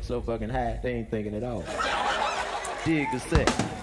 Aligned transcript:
so 0.00 0.20
fucking 0.20 0.48
high, 0.48 0.80
they 0.82 0.94
ain't 0.94 1.10
thinking 1.10 1.34
at 1.34 1.44
all. 1.44 1.64
Dig 2.84 3.10
the 3.12 3.20
set. 3.20 3.73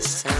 Sunset. 0.00 0.37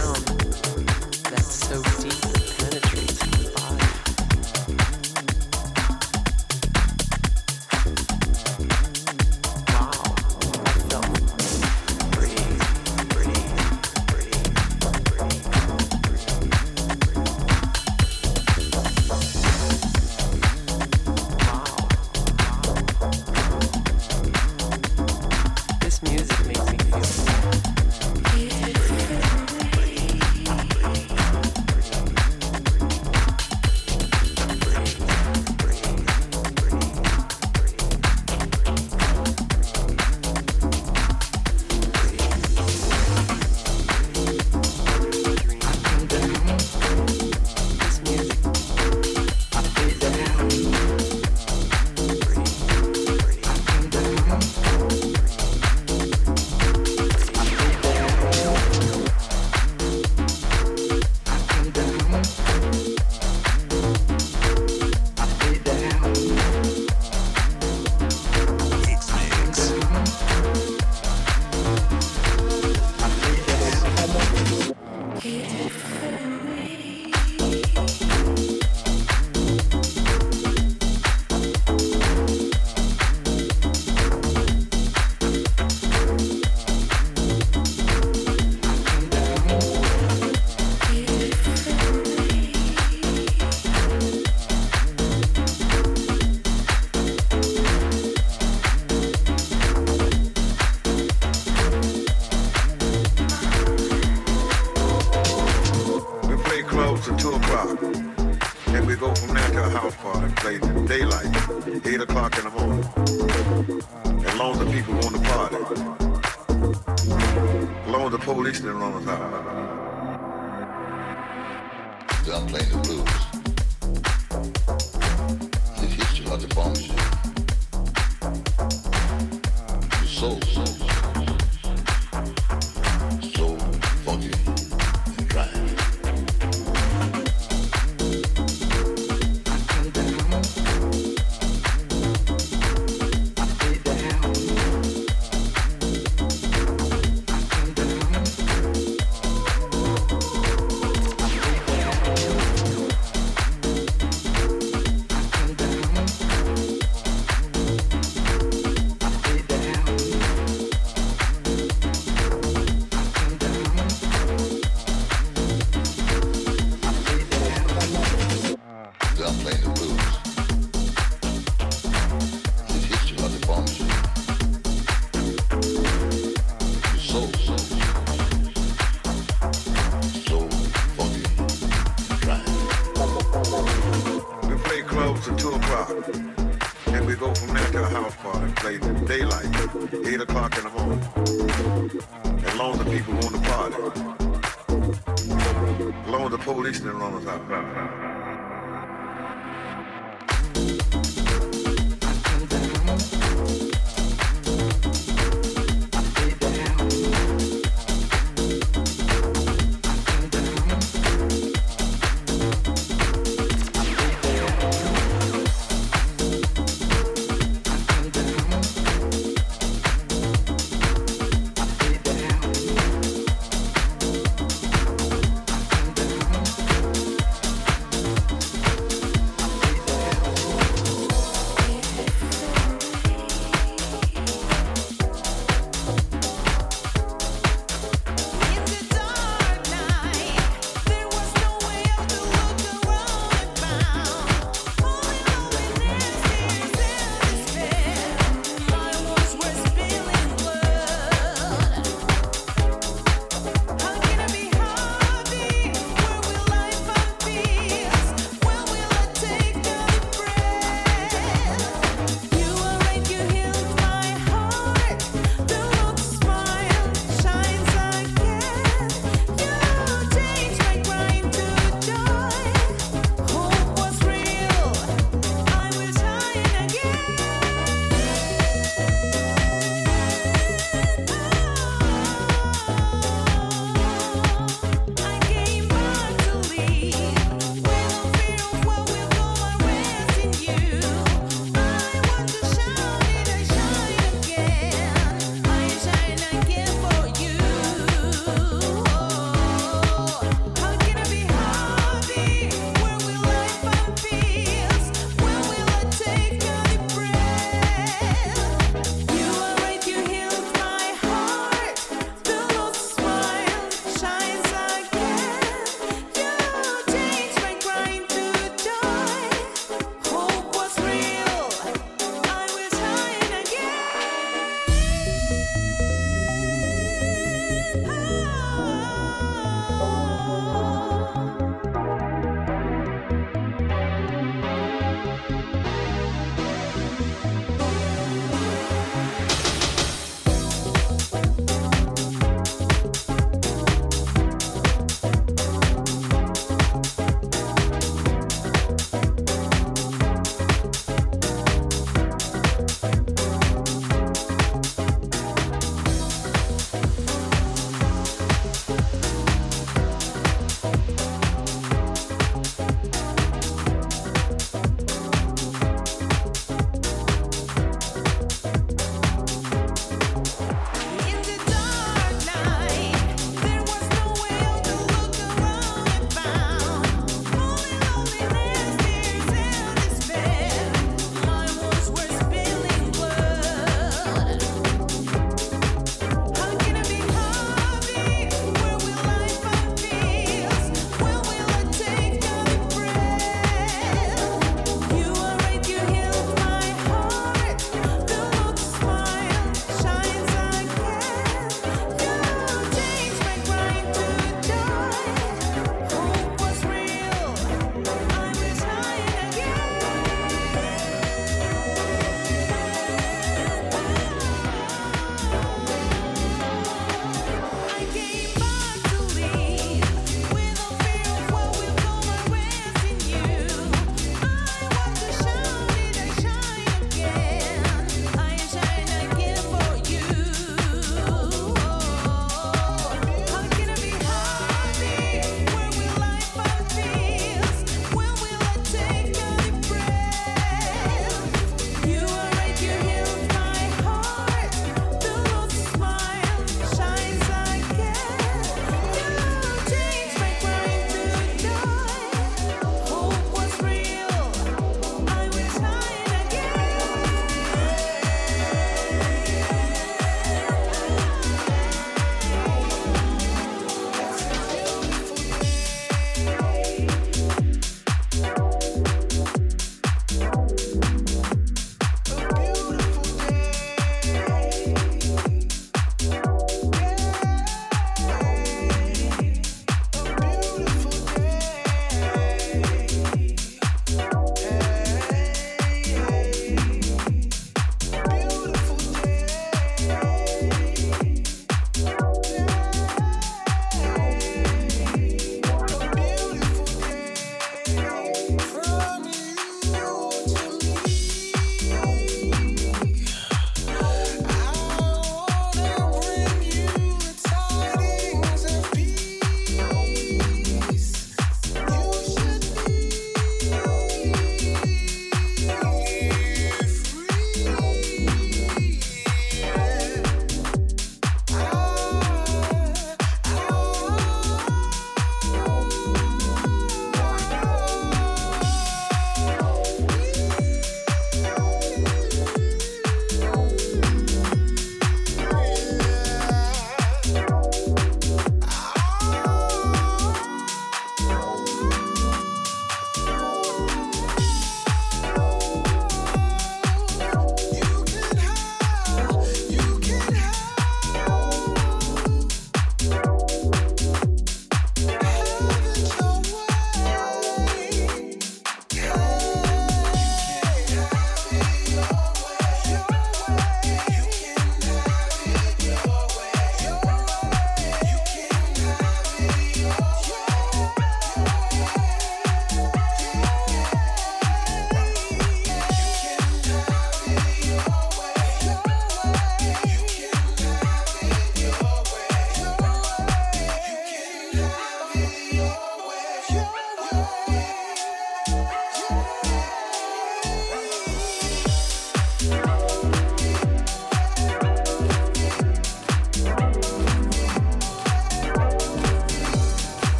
Soul, 130.19 130.37
soul. 130.41 130.88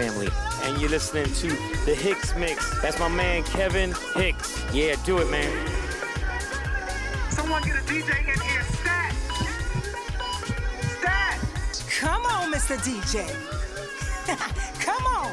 Family. 0.00 0.28
And 0.62 0.80
you're 0.80 0.88
listening 0.88 1.26
to 1.26 1.48
the 1.84 1.92
HixMix. 1.92 2.80
That's 2.80 2.98
my 2.98 3.08
man 3.08 3.42
Kevin 3.42 3.92
Hicks. 4.14 4.64
Yeah, 4.72 4.96
do 5.04 5.18
it, 5.18 5.30
man. 5.30 5.50
Someone 7.28 7.62
get 7.64 7.76
a 7.76 7.80
DJ 7.80 8.18
in 8.20 8.40
here, 8.40 8.62
stat. 8.80 9.12
Stat. 10.98 11.38
Come 11.98 12.24
on, 12.24 12.50
Mr. 12.50 12.78
DJ. 12.78 13.28
Come 14.80 15.04
on. 15.04 15.30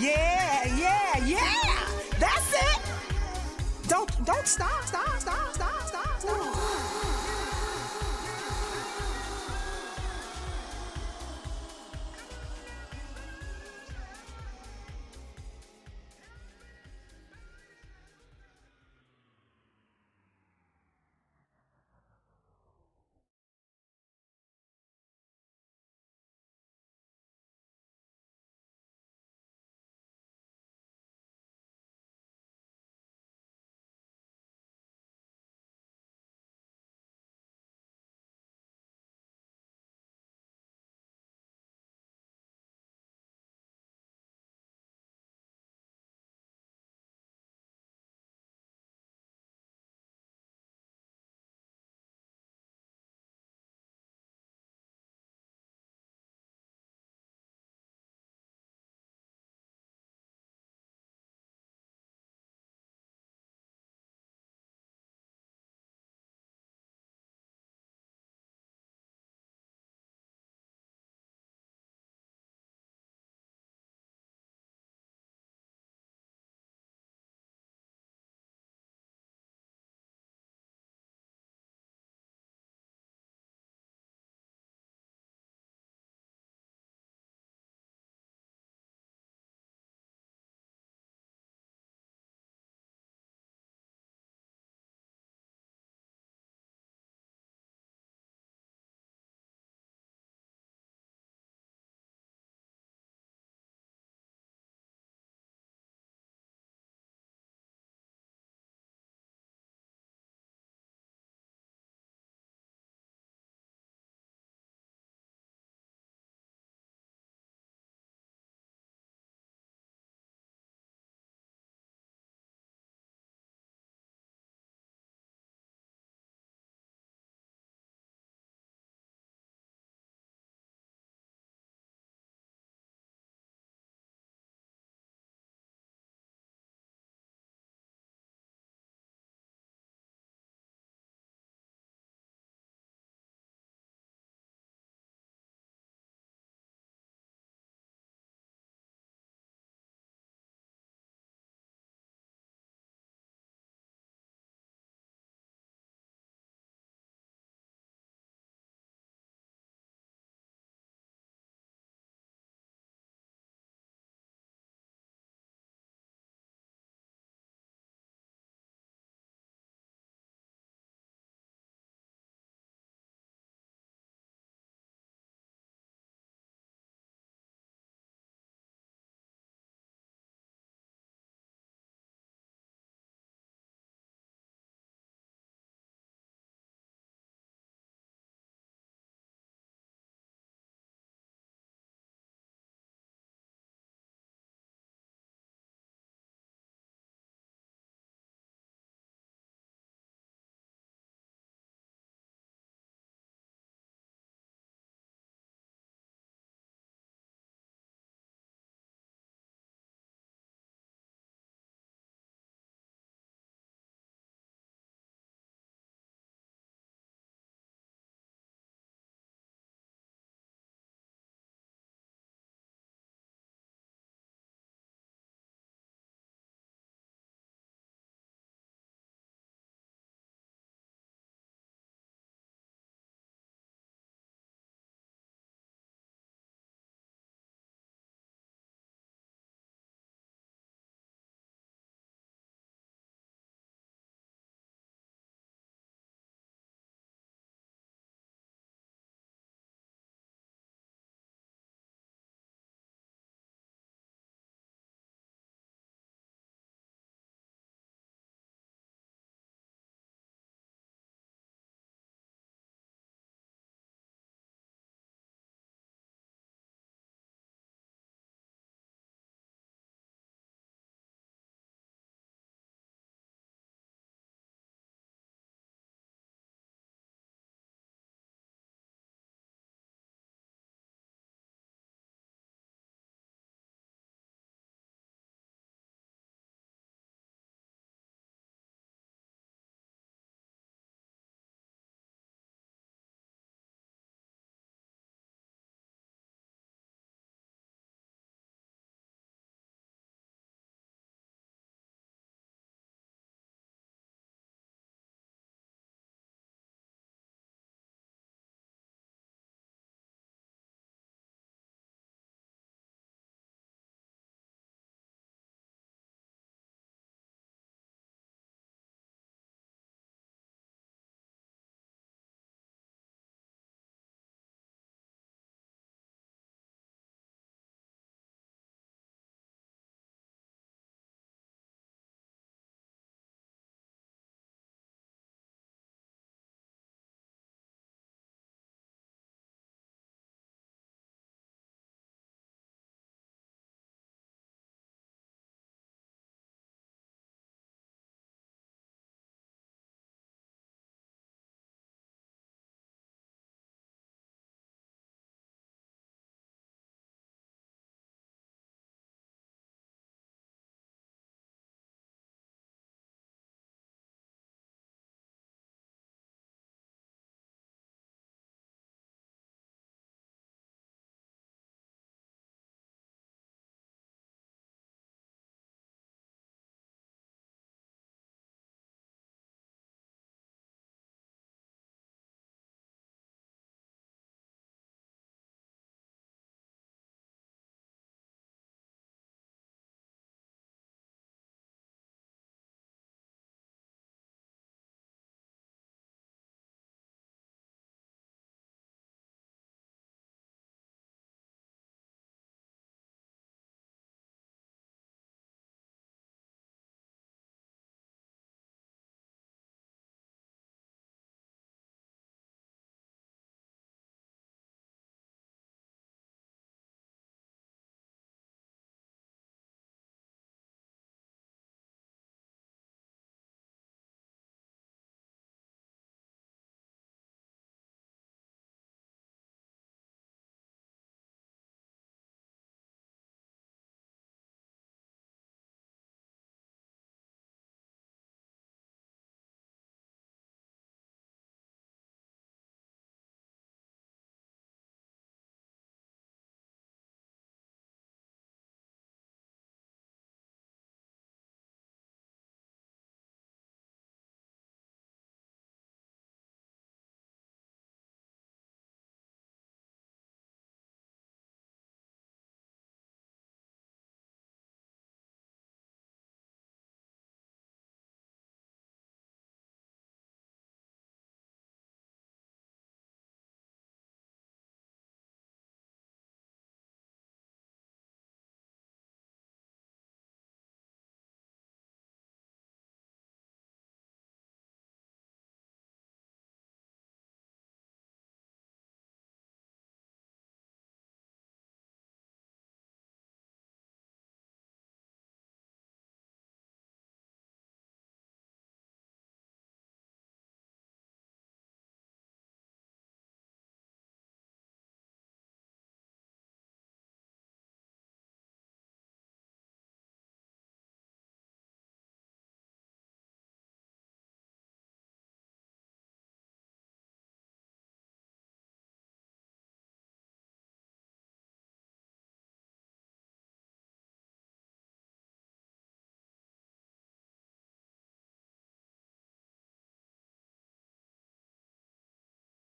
Yeah, 0.00 0.66
yeah, 0.76 1.24
yeah. 1.24 1.86
That's 2.18 2.52
it. 2.54 2.80
Don't 3.86 4.10
don't 4.24 4.48
stop, 4.48 4.82
stop. 4.82 4.87